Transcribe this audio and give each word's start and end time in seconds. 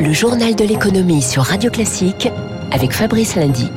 Le 0.00 0.12
journal 0.12 0.54
de 0.54 0.64
l'économie 0.64 1.22
sur 1.22 1.42
Radio 1.42 1.70
Classique 1.70 2.28
avec 2.70 2.92
Fabrice 2.92 3.34
Lundy. 3.34 3.68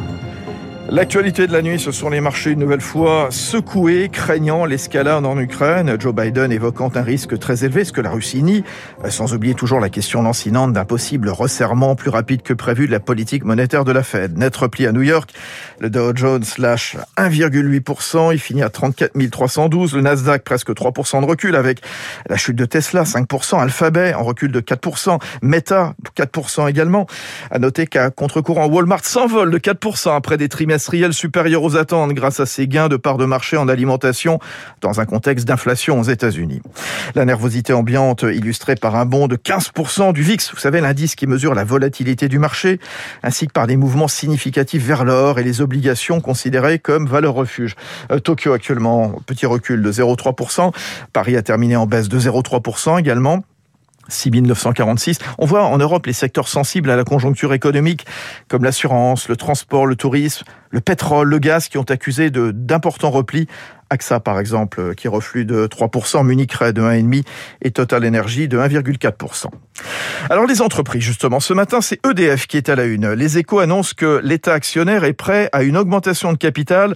L'actualité 0.94 1.48
de 1.48 1.54
la 1.54 1.62
nuit, 1.62 1.80
ce 1.80 1.94
sont 1.94 2.10
les 2.10 2.20
marchés 2.20 2.52
une 2.52 2.60
nouvelle 2.60 2.82
fois 2.82 3.30
secoués, 3.32 4.10
craignant 4.12 4.66
l'escalade 4.66 5.26
en 5.26 5.40
Ukraine. 5.40 5.96
Joe 5.98 6.14
Biden 6.14 6.52
évoquant 6.52 6.92
un 6.96 7.02
risque 7.02 7.40
très 7.40 7.64
élevé, 7.64 7.86
ce 7.86 7.94
que 7.94 8.02
la 8.02 8.10
Russie 8.10 8.44
nie, 8.44 8.66
sans 9.08 9.34
oublier 9.34 9.54
toujours 9.54 9.80
la 9.80 9.88
question 9.88 10.22
lancinante 10.22 10.74
d'un 10.74 10.84
possible 10.84 11.30
resserrement 11.30 11.96
plus 11.96 12.10
rapide 12.10 12.42
que 12.42 12.54
prévu 12.54 12.88
de 12.88 12.92
la 12.92 13.00
politique 13.00 13.46
monétaire 13.46 13.86
de 13.86 13.94
la 13.94 14.04
Fed. 14.04 14.38
Net 14.38 14.54
repli 14.54 14.86
à 14.86 14.92
New 14.92 15.02
York, 15.02 15.32
le 15.80 15.90
Dow 15.90 16.12
Jones 16.14 16.44
lâche 16.58 16.98
1,8%, 17.16 18.34
il 18.34 18.40
finit 18.40 18.62
à 18.62 18.70
34 18.70 19.14
312, 19.32 19.96
le 19.96 20.02
Nasdaq 20.02 20.44
presque 20.44 20.72
3% 20.72 21.22
de 21.22 21.26
recul 21.26 21.56
avec 21.56 21.80
la 22.28 22.36
chute 22.36 22.58
de 22.58 22.66
Tesla 22.66 23.04
5%, 23.04 23.62
Alphabet 23.62 24.14
en 24.14 24.24
recul 24.24 24.52
de 24.52 24.60
4%, 24.60 25.22
Meta 25.42 25.94
4% 26.18 26.70
également. 26.70 27.08
À 27.50 27.60
noter 27.60 27.88
qu'à 27.88 28.10
contre-courant, 28.10 28.66
Walmart 28.66 29.06
s'envole 29.06 29.52
de 29.52 29.58
4% 29.58 30.14
après 30.18 30.36
des 30.36 30.50
trimestres 30.50 30.81
supérieur 31.12 31.64
aux 31.64 31.78
attentes 31.78 32.14
grâce 32.14 32.40
à 32.40 32.46
ses 32.46 32.68
gains 32.68 32.90
de 32.90 32.98
part 32.98 33.18
de 33.18 33.26
marché 33.26 33.58
en 33.58 33.68
alimentation 33.68 34.40
dans 34.82 35.00
un 35.00 35.06
contexte 35.06 35.48
d'inflation 35.48 36.00
aux 36.00 36.04
États-Unis. 36.04 36.62
La 37.16 37.26
nervosité 37.26 37.74
ambiante 37.74 38.24
illustrée 38.24 38.76
par 38.76 38.96
un 38.96 39.06
bond 39.06 39.28
de 39.28 39.36
15% 39.36 40.14
du 40.14 40.24
VIX, 40.24 40.52
vous 40.52 40.60
savez 40.60 40.82
l'indice 40.82 41.16
qui 41.16 41.28
mesure 41.28 41.54
la 41.54 41.64
volatilité 41.64 42.28
du 42.28 42.40
marché, 42.40 42.80
ainsi 43.24 43.48
que 43.48 43.54
par 43.54 43.68
des 43.68 43.78
mouvements 43.78 44.08
significatifs 44.08 44.84
vers 44.84 45.06
l'or 45.06 45.40
et 45.40 45.44
les 45.44 45.62
obligations 45.62 46.22
considérées 46.22 46.80
comme 46.80 47.08
valeur 47.08 47.34
refuge. 47.34 47.76
Euh, 48.12 48.20
Tokyo 48.20 48.54
actuellement, 48.54 49.16
petit 49.26 49.46
recul 49.46 49.82
de 49.82 49.92
0,3%. 49.92 50.74
Paris 51.14 51.38
a 51.38 51.42
terminé 51.42 51.76
en 51.76 51.86
baisse 51.86 52.10
de 52.10 52.20
0,3% 52.20 53.00
également. 53.00 53.44
6946. 54.12 55.20
On 55.38 55.46
voit 55.46 55.64
en 55.64 55.78
Europe 55.78 56.06
les 56.06 56.14
secteurs 56.14 56.48
sensibles 56.48 56.90
à 56.90 56.96
la 56.96 57.04
conjoncture 57.04 57.54
économique, 57.54 58.06
comme 58.48 58.64
l'assurance, 58.64 59.30
le 59.30 59.36
transport, 59.36 59.86
le 59.86 59.96
tourisme, 59.96 60.46
le 60.70 60.82
pétrole, 60.82 61.30
le 61.30 61.40
gaz, 61.40 61.68
qui 61.68 61.78
ont 61.78 61.84
accusé 61.84 62.30
d'importants 62.32 63.12
replis. 63.12 63.48
AXA, 63.92 64.22
par 64.22 64.40
exemple, 64.40 64.96
qui 64.96 65.10
reflue 65.10 65.44
de 65.44 65.68
3%, 65.68 66.26
Munich 66.26 66.58
de 66.58 66.82
1,5% 66.82 67.26
et 67.62 67.72
Total 67.72 68.06
Energy 68.06 68.48
de 68.48 68.58
1,4%. 68.58 69.48
Alors 70.30 70.46
les 70.46 70.62
entreprises, 70.62 71.04
justement, 71.04 71.42
ce 71.42 71.54
matin, 71.54 71.82
c'est 71.82 72.00
EDF 72.06 72.48
qui 72.48 72.56
est 72.56 72.70
à 72.70 72.76
la 72.76 72.86
une. 72.86 73.12
Les 73.12 73.38
échos 73.38 73.60
annoncent 73.60 73.94
que 73.98 74.22
l'État 74.24 74.54
actionnaire 74.54 75.04
est 75.04 75.14
prêt 75.14 75.50
à 75.52 75.64
une 75.64 75.76
augmentation 75.76 76.32
de 76.32 76.38
capital 76.38 76.96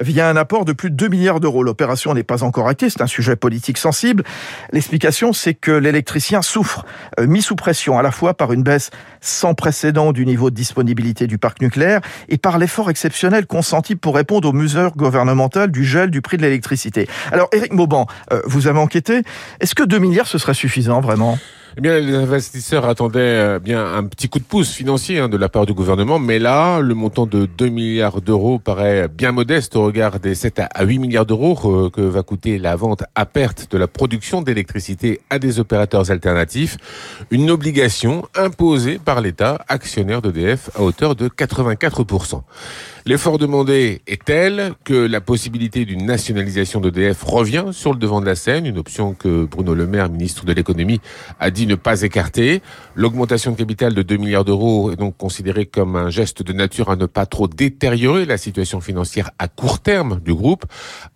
via 0.00 0.28
un 0.28 0.36
apport 0.36 0.64
de 0.64 0.72
plus 0.72 0.90
de 0.90 0.96
2 0.96 1.08
milliards 1.08 1.40
d'euros. 1.40 1.62
L'opération 1.62 2.14
n'est 2.14 2.22
pas 2.22 2.42
encore 2.42 2.68
actée, 2.68 2.90
c'est 2.90 3.02
un 3.02 3.06
sujet 3.06 3.36
politique 3.36 3.78
sensible. 3.78 4.24
L'explication, 4.72 5.32
c'est 5.32 5.54
que 5.54 5.70
l'électricien 5.70 6.42
souffre, 6.42 6.84
euh, 7.18 7.26
mis 7.26 7.42
sous 7.42 7.56
pression 7.56 7.98
à 7.98 8.02
la 8.02 8.10
fois 8.10 8.34
par 8.34 8.52
une 8.52 8.62
baisse 8.62 8.90
sans 9.20 9.54
précédent 9.54 10.12
du 10.12 10.26
niveau 10.26 10.50
de 10.50 10.54
disponibilité 10.54 11.26
du 11.26 11.38
parc 11.38 11.60
nucléaire 11.60 12.00
et 12.28 12.38
par 12.38 12.58
l'effort 12.58 12.90
exceptionnel 12.90 13.46
consenti 13.46 13.96
pour 13.96 14.14
répondre 14.14 14.48
aux 14.48 14.52
mesures 14.52 14.92
gouvernementales 14.96 15.70
du 15.70 15.84
gel 15.84 16.10
du 16.10 16.22
prix 16.22 16.36
de 16.36 16.42
l'électricité. 16.42 17.08
Alors, 17.32 17.48
Éric 17.52 17.72
Mauban, 17.72 18.06
euh, 18.32 18.40
vous 18.44 18.66
avez 18.66 18.78
enquêté. 18.78 19.22
Est-ce 19.60 19.74
que 19.74 19.82
2 19.82 19.98
milliards, 19.98 20.26
ce 20.26 20.38
serait 20.38 20.54
suffisant 20.54 21.00
vraiment? 21.00 21.38
Eh 21.78 21.82
bien, 21.82 22.00
les 22.00 22.14
investisseurs 22.14 22.86
attendaient 22.86 23.20
euh, 23.20 23.58
bien 23.58 23.84
un 23.84 24.04
petit 24.04 24.30
coup 24.30 24.38
de 24.38 24.44
pouce 24.44 24.72
financier 24.72 25.18
hein, 25.18 25.28
de 25.28 25.36
la 25.36 25.50
part 25.50 25.66
du 25.66 25.74
gouvernement, 25.74 26.18
mais 26.18 26.38
là, 26.38 26.80
le 26.80 26.94
montant 26.94 27.26
de 27.26 27.44
2 27.44 27.68
milliards 27.68 28.22
d'euros 28.22 28.58
paraît 28.58 29.08
bien 29.08 29.30
modeste 29.30 29.76
au 29.76 29.84
regard 29.84 30.18
des 30.18 30.34
7 30.34 30.62
à 30.72 30.84
8 30.84 30.98
milliards 30.98 31.26
d'euros 31.26 31.58
euh, 31.66 31.90
que 31.90 32.00
va 32.00 32.22
coûter 32.22 32.58
la 32.58 32.76
vente 32.76 33.04
à 33.14 33.26
perte 33.26 33.70
de 33.70 33.76
la 33.76 33.88
production 33.88 34.40
d'électricité 34.40 35.20
à 35.28 35.38
des 35.38 35.60
opérateurs 35.60 36.10
alternatifs. 36.10 36.78
Une 37.30 37.50
obligation 37.50 38.26
imposée 38.34 38.98
par 38.98 39.20
l'État, 39.20 39.62
actionnaire 39.68 40.22
d'EDF, 40.22 40.70
à 40.76 40.82
hauteur 40.82 41.14
de 41.14 41.28
84%. 41.28 42.40
L'effort 43.08 43.38
demandé 43.38 44.02
est 44.08 44.24
tel 44.24 44.72
que 44.82 44.92
la 44.92 45.20
possibilité 45.20 45.84
d'une 45.84 46.06
nationalisation 46.06 46.80
d'EDF 46.80 47.22
revient 47.22 47.66
sur 47.70 47.92
le 47.92 48.00
devant 48.00 48.20
de 48.20 48.26
la 48.26 48.34
scène, 48.34 48.66
une 48.66 48.78
option 48.78 49.14
que 49.14 49.44
Bruno 49.44 49.76
Le 49.76 49.86
Maire, 49.86 50.10
ministre 50.10 50.44
de 50.44 50.52
l'économie, 50.52 51.00
a 51.38 51.52
dit 51.52 51.68
ne 51.68 51.76
pas 51.76 52.02
écarter. 52.02 52.62
L'augmentation 52.96 53.52
de 53.52 53.56
capital 53.56 53.94
de 53.94 54.02
2 54.02 54.16
milliards 54.16 54.44
d'euros 54.44 54.90
est 54.90 54.96
donc 54.96 55.16
considérée 55.16 55.66
comme 55.66 55.94
un 55.94 56.10
geste 56.10 56.42
de 56.42 56.52
nature 56.52 56.90
à 56.90 56.96
ne 56.96 57.06
pas 57.06 57.26
trop 57.26 57.46
détériorer 57.46 58.24
la 58.24 58.38
situation 58.38 58.80
financière 58.80 59.30
à 59.38 59.46
court 59.46 59.78
terme 59.78 60.18
du 60.24 60.34
groupe. 60.34 60.64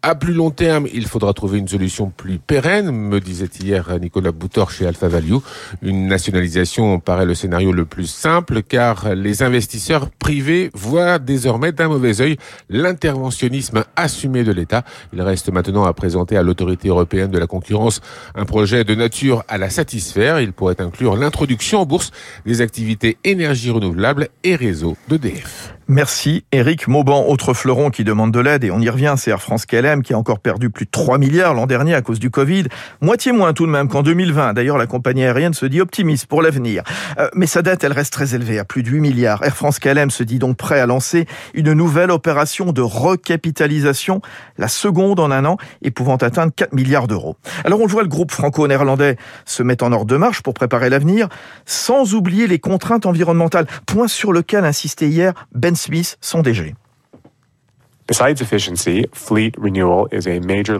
À 0.02 0.14
plus 0.14 0.32
long 0.32 0.50
terme, 0.50 0.86
il 0.94 1.08
faudra 1.08 1.32
trouver 1.32 1.58
une 1.58 1.66
solution 1.66 2.12
plus 2.16 2.38
pérenne, 2.38 2.92
me 2.92 3.18
disait 3.18 3.50
hier 3.60 3.98
Nicolas 4.00 4.30
Boutor 4.30 4.70
chez 4.70 4.86
Alpha 4.86 5.08
Value. 5.08 5.38
Une 5.82 6.06
nationalisation 6.06 7.00
paraît 7.00 7.26
le 7.26 7.34
scénario 7.34 7.72
le 7.72 7.84
plus 7.84 8.06
simple 8.06 8.62
car 8.62 9.12
les 9.16 9.42
investisseurs 9.42 10.08
privés 10.08 10.70
voient 10.72 11.18
désormais 11.18 11.72
d'un 11.80 11.88
mauvais 11.88 12.20
œil 12.20 12.36
l'interventionnisme 12.68 13.84
assumé 13.96 14.44
de 14.44 14.52
l'État. 14.52 14.82
Il 15.14 15.22
reste 15.22 15.50
maintenant 15.50 15.84
à 15.84 15.94
présenter 15.94 16.36
à 16.36 16.42
l'autorité 16.42 16.88
européenne 16.88 17.30
de 17.30 17.38
la 17.38 17.46
concurrence 17.46 18.02
un 18.34 18.44
projet 18.44 18.84
de 18.84 18.94
nature 18.94 19.44
à 19.48 19.56
la 19.56 19.70
satisfaire. 19.70 20.40
Il 20.40 20.52
pourrait 20.52 20.80
inclure 20.80 21.16
l'introduction 21.16 21.80
en 21.80 21.86
bourse 21.86 22.10
des 22.44 22.60
activités 22.60 23.16
énergie 23.24 23.70
renouvelable 23.70 24.28
et 24.44 24.56
réseau 24.56 24.98
d'EDF. 25.08 25.74
Merci 25.92 26.44
Eric 26.52 26.86
Mauban, 26.86 27.26
autre 27.26 27.52
fleuron 27.52 27.90
qui 27.90 28.04
demande 28.04 28.30
de 28.30 28.38
l'aide 28.38 28.62
et 28.62 28.70
on 28.70 28.78
y 28.78 28.88
revient, 28.88 29.14
c'est 29.16 29.32
Air 29.32 29.42
France 29.42 29.66
KLM 29.66 30.04
qui 30.04 30.14
a 30.14 30.18
encore 30.18 30.38
perdu 30.38 30.70
plus 30.70 30.84
de 30.84 30.90
3 30.92 31.18
milliards 31.18 31.52
l'an 31.52 31.66
dernier 31.66 31.96
à 31.96 32.00
cause 32.00 32.20
du 32.20 32.30
Covid, 32.30 32.66
moitié 33.00 33.32
moins 33.32 33.52
tout 33.54 33.66
de 33.66 33.72
même 33.72 33.88
qu'en 33.88 34.04
2020. 34.04 34.52
D'ailleurs, 34.52 34.78
la 34.78 34.86
compagnie 34.86 35.24
aérienne 35.24 35.52
se 35.52 35.66
dit 35.66 35.80
optimiste 35.80 36.26
pour 36.26 36.42
l'avenir. 36.42 36.84
Euh, 37.18 37.28
mais 37.34 37.46
sa 37.46 37.62
dette, 37.62 37.82
elle 37.82 37.92
reste 37.92 38.12
très 38.12 38.36
élevée, 38.36 38.60
à 38.60 38.64
plus 38.64 38.84
de 38.84 38.88
8 38.88 39.00
milliards. 39.00 39.42
Air 39.42 39.56
France 39.56 39.80
KLM 39.80 40.12
se 40.12 40.22
dit 40.22 40.38
donc 40.38 40.56
prêt 40.56 40.78
à 40.78 40.86
lancer 40.86 41.26
une 41.54 41.69
nouvelle 41.74 42.10
opération 42.10 42.72
de 42.72 42.82
recapitalisation, 42.82 44.20
la 44.58 44.68
seconde 44.68 45.20
en 45.20 45.30
un 45.30 45.44
an 45.44 45.56
et 45.82 45.90
pouvant 45.90 46.16
atteindre 46.16 46.52
4 46.54 46.72
milliards 46.72 47.08
d'euros. 47.08 47.36
Alors 47.64 47.80
on 47.80 47.86
le 47.86 47.90
voit, 47.90 48.02
le 48.02 48.08
groupe 48.08 48.32
franco-néerlandais 48.32 49.16
se 49.44 49.62
met 49.62 49.82
en 49.82 49.92
ordre 49.92 50.06
de 50.06 50.16
marche 50.16 50.42
pour 50.42 50.54
préparer 50.54 50.90
l'avenir, 50.90 51.28
sans 51.66 52.14
oublier 52.14 52.46
les 52.46 52.58
contraintes 52.58 53.06
environnementales, 53.06 53.66
point 53.86 54.08
sur 54.08 54.32
lequel 54.32 54.64
insistait 54.64 55.08
hier 55.08 55.32
Ben 55.54 55.76
Smith, 55.76 56.18
son 56.20 56.42
DG. 56.42 56.74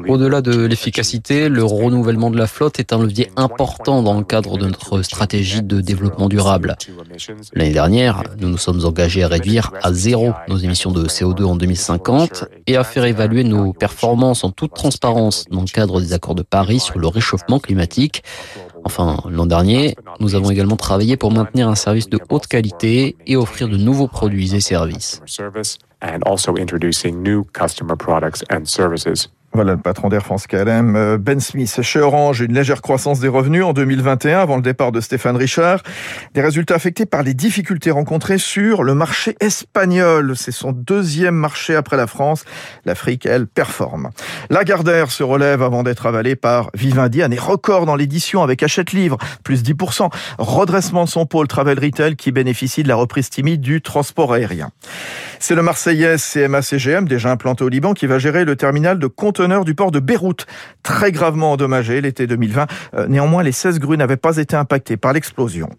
Au-delà 0.08 0.42
de 0.42 0.66
l'efficacité, 0.66 1.48
le 1.48 1.62
renouvellement 1.62 2.30
de 2.30 2.36
la 2.36 2.46
flotte 2.46 2.80
est 2.80 2.92
un 2.92 2.98
levier 2.98 3.30
important 3.36 4.02
dans 4.02 4.18
le 4.18 4.24
cadre 4.24 4.58
de 4.58 4.66
notre 4.66 5.02
stratégie 5.02 5.62
de 5.62 5.80
développement 5.80 6.28
durable. 6.28 6.76
L'année 7.54 7.72
dernière, 7.72 8.24
nous 8.41 8.48
nous 8.48 8.58
sommes 8.58 8.84
engagés 8.84 9.22
à 9.22 9.28
réduire 9.28 9.72
à 9.82 9.92
zéro 9.92 10.32
nos 10.48 10.56
émissions 10.56 10.91
de 10.91 11.06
CO2 11.06 11.44
en 11.44 11.56
2050 11.56 12.46
et 12.66 12.76
à 12.76 12.84
faire 12.84 13.04
évaluer 13.04 13.44
nos 13.44 13.72
performances 13.72 14.42
en 14.42 14.50
toute 14.50 14.74
transparence 14.74 15.44
dans 15.50 15.60
le 15.60 15.66
cadre 15.66 16.00
des 16.00 16.12
accords 16.12 16.34
de 16.34 16.42
Paris 16.42 16.80
sur 16.80 16.98
le 16.98 17.06
réchauffement 17.06 17.60
climatique. 17.60 18.24
Enfin, 18.84 19.18
l'an 19.28 19.47
dernier, 19.47 19.94
nous 20.20 20.34
avons 20.34 20.50
également 20.50 20.76
travaillé 20.76 21.16
pour 21.16 21.30
maintenir 21.30 21.68
un 21.68 21.74
service 21.74 22.08
de 22.08 22.18
haute 22.28 22.47
qualité 22.47 23.16
et 23.26 23.36
offrir 23.36 23.68
de 23.68 23.76
nouveaux 23.76 24.08
produits 24.08 24.54
et 24.54 24.60
services. 24.60 25.20
and 26.00 26.22
also 26.25 26.55
introducing 26.56 27.22
new 27.22 27.44
customer 27.44 27.97
products 27.97 28.43
and 28.50 28.69
services. 28.69 29.28
Voilà 29.53 29.72
le 29.72 29.81
patron 29.81 30.09
d'Air 30.09 30.22
France 30.22 30.47
KLM, 30.47 30.94
euh, 30.94 31.19
Ben 31.19 31.41
Smith. 31.41 31.81
Chez 31.83 31.99
Orange, 31.99 32.41
une 32.41 32.55
légère 32.55 32.83
croissance 32.83 33.19
des 33.19 33.27
revenus 33.27 33.65
en 33.65 33.72
2021 33.72 34.38
avant 34.38 34.55
le 34.55 34.62
départ 34.62 34.93
de 34.93 35.00
Stéphane 35.00 35.34
Richard. 35.34 35.83
Des 36.34 36.41
résultats 36.41 36.77
affectés 36.77 37.05
par 37.05 37.25
les 37.25 37.34
difficultés 37.34 37.91
rencontrées 37.91 38.39
sur 38.39 38.84
le 38.84 38.94
marché 38.94 39.34
espagnol. 39.41 40.34
C'est 40.37 40.53
son 40.53 40.71
deuxième 40.71 41.34
marché 41.34 41.75
après 41.75 41.97
la 41.97 42.06
France. 42.06 42.44
L'Afrique, 42.84 43.27
elle, 43.27 43.49
performe. 43.49 44.10
Lagardère 44.50 45.10
se 45.10 45.25
relève 45.25 45.65
avant 45.65 45.83
d'être 45.83 46.06
avalée 46.06 46.37
par 46.37 46.71
Vivendi. 46.75 47.21
Année 47.21 47.37
record 47.37 47.87
dans 47.87 47.97
l'édition 47.97 48.44
avec 48.44 48.62
Achète 48.62 48.93
Livre, 48.93 49.19
plus 49.43 49.65
10%. 49.65 50.12
Redressement 50.39 51.05
de 51.05 51.09
son 51.09 51.27
pôle 51.27 51.48
Travel 51.48 51.80
Retail 51.80 52.15
qui 52.15 52.30
bénéficie 52.30 52.84
de 52.84 52.89
la 52.89 52.95
reprise 52.95 53.30
timide 53.30 53.60
du 53.60 53.83
transport 53.83 54.33
aérien. 54.33 54.71
C'est 55.41 55.54
le 55.57 55.63
Marseillais 55.63 56.16
CMA-CGM, 56.19 57.09
déjà 57.09 57.33
implanté 57.33 57.65
au 57.65 57.69
Liban, 57.69 57.95
qui 57.95 58.07
va 58.07 58.19
gérer 58.19 58.45
le 58.45 58.54
terminal 58.54 58.98
de 58.98 59.07
conteneurs 59.41 59.65
du 59.65 59.75
port 59.75 59.91
de 59.91 60.01
Beyrouth, 60.01 60.45
très 60.83 61.13
gravement 61.13 61.53
endommagé 61.53 62.03
l'été 62.03 62.27
2020. 62.27 62.66
Euh, 62.92 63.07
néanmoins, 63.09 63.42
les 63.42 63.53
16 63.53 63.78
grues 63.78 63.97
n'avaient 63.97 64.19
pas 64.19 64.37
été 64.37 64.54
impactées 64.54 64.98
par 64.98 65.15
l'explosion. 65.15 65.71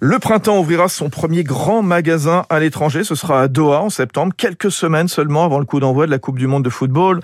Le 0.00 0.18
printemps 0.18 0.58
ouvrira 0.58 0.88
son 0.88 1.08
premier 1.08 1.44
grand 1.44 1.82
magasin 1.82 2.46
à 2.50 2.58
l'étranger. 2.58 3.04
Ce 3.04 3.14
sera 3.14 3.42
à 3.42 3.46
Doha 3.46 3.80
en 3.80 3.90
septembre, 3.90 4.32
quelques 4.36 4.72
semaines 4.72 5.06
seulement 5.06 5.44
avant 5.44 5.60
le 5.60 5.66
coup 5.66 5.78
d'envoi 5.78 6.06
de 6.06 6.10
la 6.10 6.18
Coupe 6.18 6.36
du 6.36 6.48
Monde 6.48 6.64
de 6.64 6.70
football 6.70 7.20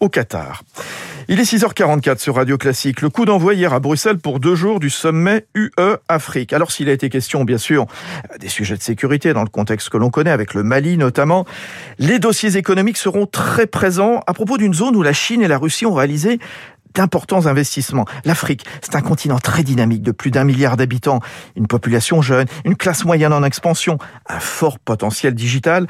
au 0.00 0.08
Qatar. 0.08 0.62
Il 1.32 1.38
est 1.38 1.44
6h44 1.44 2.18
sur 2.18 2.34
Radio 2.34 2.58
Classique. 2.58 3.02
Le 3.02 3.08
coup 3.08 3.24
d'envoi 3.24 3.54
hier 3.54 3.72
à 3.72 3.78
Bruxelles 3.78 4.18
pour 4.18 4.40
deux 4.40 4.56
jours 4.56 4.80
du 4.80 4.90
sommet 4.90 5.46
UE 5.54 5.70
Afrique. 6.08 6.52
Alors 6.52 6.72
s'il 6.72 6.88
a 6.88 6.92
été 6.92 7.08
question, 7.08 7.44
bien 7.44 7.56
sûr, 7.56 7.86
des 8.40 8.48
sujets 8.48 8.76
de 8.76 8.82
sécurité 8.82 9.32
dans 9.32 9.44
le 9.44 9.48
contexte 9.48 9.90
que 9.90 9.96
l'on 9.96 10.10
connaît, 10.10 10.32
avec 10.32 10.54
le 10.54 10.64
Mali 10.64 10.96
notamment, 10.96 11.46
les 12.00 12.18
dossiers 12.18 12.56
économiques 12.56 12.96
seront 12.96 13.26
très 13.26 13.68
présents 13.68 14.24
à 14.26 14.34
propos 14.34 14.58
d'une 14.58 14.74
zone 14.74 14.96
où 14.96 15.02
la 15.02 15.12
Chine 15.12 15.40
et 15.40 15.46
la 15.46 15.58
Russie 15.58 15.86
ont 15.86 15.94
réalisé 15.94 16.40
d'importants 16.94 17.46
investissements. 17.46 18.04
L'Afrique, 18.24 18.64
c'est 18.82 18.96
un 18.96 19.00
continent 19.00 19.38
très 19.38 19.62
dynamique 19.62 20.02
de 20.02 20.12
plus 20.12 20.30
d'un 20.30 20.44
milliard 20.44 20.76
d'habitants, 20.76 21.20
une 21.56 21.66
population 21.66 22.22
jeune, 22.22 22.46
une 22.64 22.76
classe 22.76 23.04
moyenne 23.04 23.32
en 23.32 23.42
expansion, 23.42 23.98
un 24.28 24.40
fort 24.40 24.78
potentiel 24.78 25.34
digital. 25.34 25.86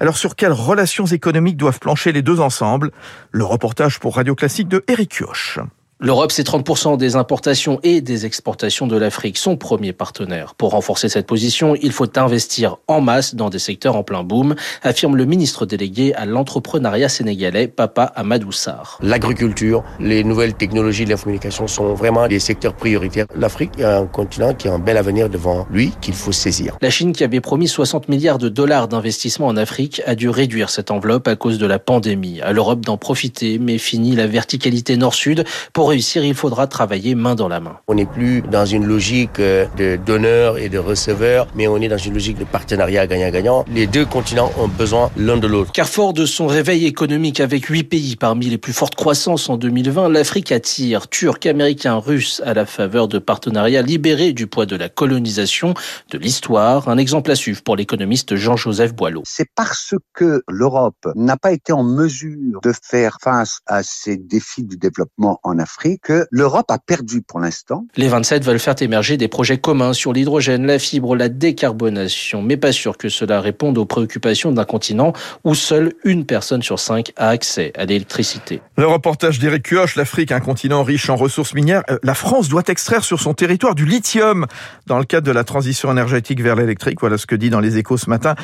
Alors 0.00 0.16
sur 0.16 0.36
quelles 0.36 0.52
relations 0.52 1.06
économiques 1.06 1.56
doivent 1.56 1.80
plancher 1.80 2.12
les 2.12 2.22
deux 2.22 2.40
ensemble 2.40 2.90
Le 3.30 3.44
reportage 3.44 4.00
pour 4.00 4.16
Radio 4.16 4.34
Classique 4.34 4.68
de 4.68 4.84
Eric 4.88 5.18
Kioch. 5.18 5.60
L'Europe, 6.04 6.32
c'est 6.32 6.46
30% 6.46 6.98
des 6.98 7.16
importations 7.16 7.80
et 7.82 8.02
des 8.02 8.26
exportations 8.26 8.86
de 8.86 8.94
l'Afrique, 8.94 9.38
son 9.38 9.56
premier 9.56 9.94
partenaire. 9.94 10.54
Pour 10.54 10.72
renforcer 10.72 11.08
cette 11.08 11.26
position, 11.26 11.74
il 11.80 11.92
faut 11.92 12.18
investir 12.18 12.76
en 12.88 13.00
masse 13.00 13.34
dans 13.34 13.48
des 13.48 13.58
secteurs 13.58 13.96
en 13.96 14.02
plein 14.02 14.22
boom, 14.22 14.54
affirme 14.82 15.16
le 15.16 15.24
ministre 15.24 15.64
délégué 15.64 16.12
à 16.12 16.26
l'entrepreneuriat 16.26 17.08
sénégalais, 17.08 17.68
Papa 17.68 18.02
Amadou 18.16 18.52
Sarr. 18.52 18.98
L'agriculture, 19.00 19.82
les 19.98 20.24
nouvelles 20.24 20.52
technologies 20.52 21.06
de 21.06 21.08
l'information 21.08 21.66
sont 21.66 21.94
vraiment 21.94 22.28
des 22.28 22.38
secteurs 22.38 22.74
prioritaires. 22.74 23.24
L'Afrique 23.34 23.70
est 23.78 23.84
un 23.84 24.04
continent 24.04 24.52
qui 24.52 24.68
a 24.68 24.74
un 24.74 24.78
bel 24.78 24.98
avenir 24.98 25.30
devant 25.30 25.66
lui 25.70 25.94
qu'il 26.02 26.12
faut 26.12 26.32
saisir. 26.32 26.76
La 26.82 26.90
Chine, 26.90 27.14
qui 27.14 27.24
avait 27.24 27.40
promis 27.40 27.66
60 27.66 28.10
milliards 28.10 28.36
de 28.36 28.50
dollars 28.50 28.88
d'investissement 28.88 29.46
en 29.46 29.56
Afrique, 29.56 30.02
a 30.04 30.14
dû 30.14 30.28
réduire 30.28 30.68
cette 30.68 30.90
enveloppe 30.90 31.28
à 31.28 31.36
cause 31.36 31.56
de 31.56 31.64
la 31.64 31.78
pandémie. 31.78 32.42
À 32.42 32.52
l'Europe 32.52 32.84
d'en 32.84 32.98
profiter, 32.98 33.58
mais 33.58 33.78
fini 33.78 34.14
la 34.14 34.26
verticalité 34.26 34.98
nord-sud 34.98 35.46
pour 35.72 35.93
réussir, 35.94 36.24
il 36.24 36.34
faudra 36.34 36.66
travailler 36.66 37.14
main 37.14 37.36
dans 37.36 37.46
la 37.46 37.60
main. 37.60 37.76
On 37.86 37.94
n'est 37.94 38.04
plus 38.04 38.42
dans 38.42 38.66
une 38.66 38.84
logique 38.84 39.38
euh, 39.38 39.66
de 39.76 39.94
donneur 39.94 40.58
et 40.58 40.68
de 40.68 40.78
receveur, 40.78 41.46
mais 41.54 41.68
on 41.68 41.76
est 41.76 41.86
dans 41.86 41.98
une 41.98 42.14
logique 42.14 42.36
de 42.36 42.44
partenariat 42.44 43.06
gagnant-gagnant. 43.06 43.64
Les 43.72 43.86
deux 43.86 44.04
continents 44.04 44.50
ont 44.58 44.66
besoin 44.66 45.12
l'un 45.16 45.36
de 45.36 45.46
l'autre. 45.46 45.70
Car 45.70 45.88
fort 45.88 46.12
de 46.12 46.26
son 46.26 46.48
réveil 46.48 46.86
économique 46.86 47.38
avec 47.38 47.66
huit 47.66 47.84
pays 47.84 48.16
parmi 48.16 48.46
les 48.46 48.58
plus 48.58 48.72
fortes 48.72 48.96
croissances 48.96 49.48
en 49.48 49.56
2020, 49.56 50.08
l'Afrique 50.08 50.50
attire 50.50 51.08
Turcs, 51.08 51.46
Américains, 51.46 51.98
Russes 51.98 52.42
à 52.44 52.54
la 52.54 52.66
faveur 52.66 53.06
de 53.06 53.20
partenariats 53.20 53.82
libérés 53.82 54.32
du 54.32 54.48
poids 54.48 54.66
de 54.66 54.74
la 54.74 54.88
colonisation, 54.88 55.74
de 56.10 56.18
l'histoire. 56.18 56.88
Un 56.88 56.98
exemple 56.98 57.30
à 57.30 57.36
suivre 57.36 57.62
pour 57.62 57.76
l'économiste 57.76 58.34
Jean-Joseph 58.34 58.94
Boileau. 58.94 59.22
C'est 59.24 59.48
parce 59.54 59.94
que 60.12 60.42
l'Europe 60.48 61.06
n'a 61.14 61.36
pas 61.36 61.52
été 61.52 61.72
en 61.72 61.84
mesure 61.84 62.60
de 62.64 62.72
faire 62.82 63.18
face 63.22 63.60
à 63.68 63.84
ces 63.84 64.16
défis 64.16 64.64
du 64.64 64.76
développement 64.76 65.38
en 65.44 65.60
Afrique 65.60 65.73
que 66.02 66.26
l'Europe 66.30 66.70
a 66.70 66.78
perdu 66.78 67.22
pour 67.22 67.40
l'instant. 67.40 67.86
Les 67.96 68.08
27 68.08 68.44
veulent 68.44 68.58
faire 68.58 68.74
émerger 68.80 69.16
des 69.16 69.28
projets 69.28 69.58
communs 69.58 69.92
sur 69.92 70.12
l'hydrogène, 70.12 70.66
la 70.66 70.78
fibre, 70.78 71.16
la 71.16 71.28
décarbonation, 71.28 72.42
mais 72.42 72.56
pas 72.56 72.72
sûr 72.72 72.96
que 72.96 73.08
cela 73.08 73.40
réponde 73.40 73.76
aux 73.78 73.84
préoccupations 73.84 74.52
d'un 74.52 74.64
continent 74.64 75.12
où 75.44 75.54
seule 75.54 75.92
une 76.04 76.24
personne 76.24 76.62
sur 76.62 76.78
cinq 76.78 77.12
a 77.16 77.28
accès 77.28 77.72
à 77.76 77.84
l'électricité. 77.84 78.60
Le 78.76 78.86
reportage 78.86 79.38
d'Éric 79.38 79.64
Cuoche, 79.64 79.96
l'Afrique, 79.96 80.32
un 80.32 80.40
continent 80.40 80.82
riche 80.82 81.10
en 81.10 81.16
ressources 81.16 81.54
minières. 81.54 81.82
Euh, 81.90 81.98
la 82.02 82.14
France 82.14 82.48
doit 82.48 82.62
extraire 82.68 83.04
sur 83.04 83.20
son 83.20 83.34
territoire 83.34 83.74
du 83.74 83.84
lithium 83.84 84.46
dans 84.86 84.98
le 84.98 85.04
cadre 85.04 85.26
de 85.26 85.32
la 85.32 85.44
transition 85.44 85.90
énergétique 85.90 86.40
vers 86.40 86.56
l'électrique. 86.56 86.98
Voilà 87.00 87.18
ce 87.18 87.26
que 87.26 87.34
dit 87.34 87.50
dans 87.50 87.60
les 87.60 87.78
échos 87.78 87.96
ce 87.96 88.08
matin 88.08 88.34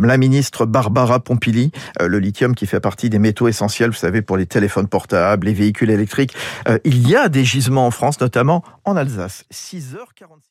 la 0.00 0.18
ministre 0.18 0.66
Barbara 0.66 1.20
Pompili. 1.20 1.70
Euh, 2.00 2.08
le 2.08 2.18
lithium 2.18 2.54
qui 2.54 2.66
fait 2.66 2.80
partie 2.80 3.10
des 3.10 3.18
métaux 3.18 3.48
essentiels, 3.48 3.90
vous 3.90 3.96
savez, 3.96 4.22
pour 4.22 4.36
les 4.36 4.46
téléphones 4.46 4.88
portables, 4.88 5.46
les 5.46 5.54
véhicules 5.54 5.90
électriques. 5.90 6.34
Euh, 6.72 6.78
il 6.84 7.08
y 7.08 7.16
a 7.16 7.28
des 7.28 7.44
gisements 7.44 7.86
en 7.86 7.90
France, 7.90 8.20
notamment 8.20 8.64
en 8.84 8.96
Alsace. 8.96 9.44
6h46. 9.52 10.42